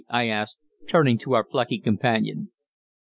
I 0.09 0.29
asked, 0.29 0.57
turning 0.87 1.19
to 1.19 1.33
our 1.35 1.43
plucky 1.43 1.77
companion. 1.77 2.49